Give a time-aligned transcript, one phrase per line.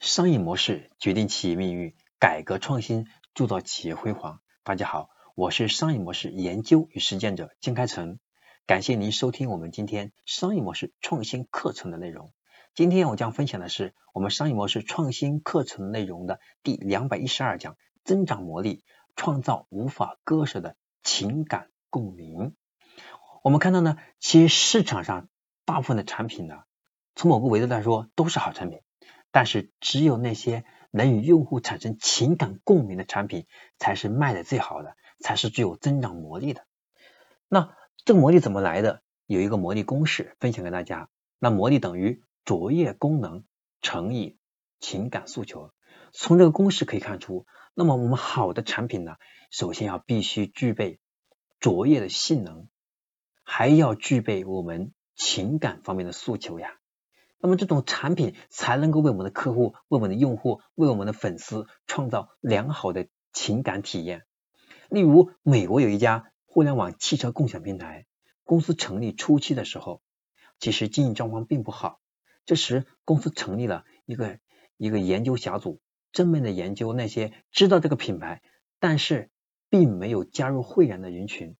[0.00, 4.40] 商业模式决定企业命运，改革创新铸造企业辉煌。
[4.62, 8.18] 大家好，我是商业模式研究与实践者金开成，
[8.66, 12.32] 感谢您收听我们今天商业模式创新课程的内容。
[12.74, 18.82] 今天我将分享的是我们商业模式创新课程内容的第两百一十二讲：增长魔力，
[19.16, 22.56] 创造无法割舍的情感共鸣。
[23.42, 25.28] 我们看到呢，其实市场上
[25.66, 26.62] 大部分的产品呢，
[27.14, 28.80] 从某个维度来说都是好产品。
[29.30, 33.46] 但是只有那些能与用户产生情感共鸣的产品，
[33.78, 36.66] 才是卖的最好的，才是具有增长魔力的。
[37.48, 39.02] 那这个魔力怎么来的？
[39.26, 41.08] 有一个魔力公式分享给大家。
[41.38, 43.44] 那魔力等于卓越功能
[43.80, 44.36] 乘以
[44.80, 45.72] 情感诉求。
[46.12, 49.14] 从这个公式可以看出，那么我们好的产品呢，
[49.52, 50.98] 首先要必须具备
[51.60, 52.68] 卓越的性能，
[53.44, 56.79] 还要具备我们情感方面的诉求呀。
[57.42, 64.24] 那么这种产品才能够为我们的客户、为我们的用户、为我们的粉丝创造良好的情感体验。
[64.90, 68.06] 例如，美国有一家互联网汽车共享平台，
[68.44, 70.02] 公司成立初期的时候，
[70.58, 72.00] 其实经营状况并不好。
[72.44, 74.38] 这时，公司成立了一个
[74.76, 75.80] 一个研究小组，
[76.12, 78.42] 正面的研究那些知道这个品牌，
[78.80, 79.30] 但是
[79.68, 81.56] 并没有加入会员的人群。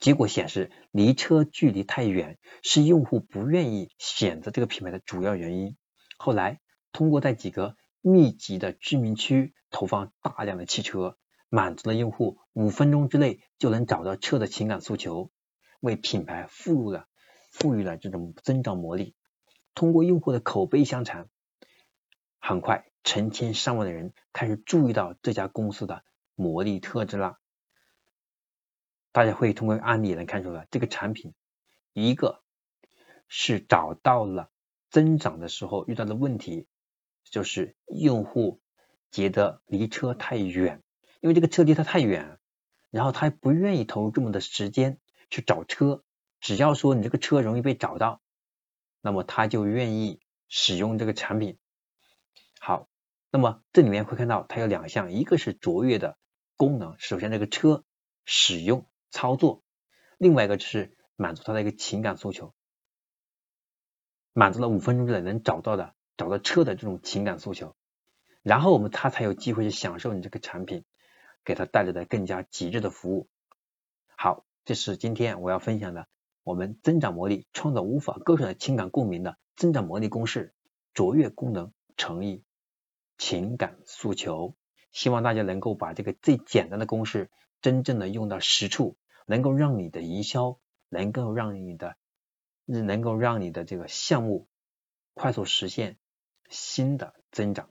[0.00, 5.76] 结果显示，离车距离太远是用户不愿意选择这个品牌的主要原因。
[6.16, 11.18] 后来，通过在几个密集的居民区投放大量的汽车，
[11.50, 15.30] 满足了用户五分钟之内就能找到车的情感诉求，
[15.80, 17.06] 为品牌赋予了
[17.52, 19.14] 赋予了这种增长魔力。
[19.74, 21.28] 通过用户的口碑相传，
[22.38, 26.04] 很快成千上万的人开始注意到这家公司的
[26.34, 27.36] 魔力特质了。
[29.12, 31.34] 大家会通过案例能看出来，这个产品
[31.92, 32.42] 一个
[33.26, 34.50] 是找到了
[34.88, 36.66] 增长的时候遇到的问题，
[37.24, 38.60] 就是用户
[39.10, 40.82] 觉得离车太远，
[41.20, 42.38] 因为这个车离他太远，
[42.90, 46.04] 然后他不愿意投入这么多时间去找车，
[46.40, 48.20] 只要说你这个车容易被找到，
[49.00, 51.58] 那么他就愿意使用这个产品。
[52.60, 52.88] 好，
[53.32, 56.16] 那么这里面会看到它有两项，一个是卓越的
[56.56, 57.84] 功能，首先这个车
[58.24, 58.86] 使用。
[59.10, 59.62] 操作，
[60.18, 62.54] 另外一个就是满足他的一个情感诉求，
[64.32, 67.76] 满足了五分钟之内能找到的找到车的这种情感诉求，
[68.42, 70.84] 然后我们他才有机会去享受你这个产品
[71.44, 73.28] 给他带来的更加极致的服务。
[74.16, 76.06] 好，这是今天我要分享的
[76.42, 80.54] 我们增长魔力创造无法割舍的情感共鸣的增长魔力公式：
[80.94, 82.44] 卓越功能乘以
[83.18, 84.56] 情感诉求。
[84.92, 88.96] 希望大家能够把这个最简单的公式真正的用到实处。
[89.30, 90.58] 能够让你的营销，
[90.88, 91.96] 能够让你的，
[92.64, 94.48] 能够让你的这个项目
[95.14, 96.00] 快速实现
[96.48, 97.70] 新的增长。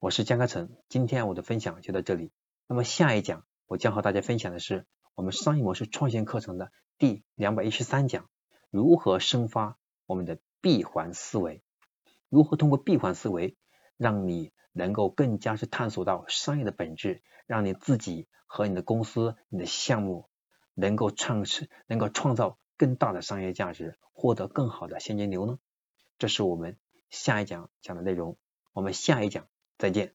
[0.00, 2.32] 我是江开成，今天我的分享就到这里。
[2.66, 8.28] 那么下一讲我将和大家分享的是我们商业模式创新课程的第两百一十三讲，
[8.68, 11.62] 如何生发我们的闭环思维，
[12.28, 13.56] 如何通过闭环思维
[13.96, 20.28] 让你能够更加是探索到商业的本质，让你自己和你的公司、你的项目。
[20.74, 25.58] 能够创始，能够创造更大的商业价值，获得更好的现金流呢？
[26.18, 26.78] 这是我们
[27.10, 28.38] 下一讲讲的内容。
[28.72, 30.14] 我们下一讲再见。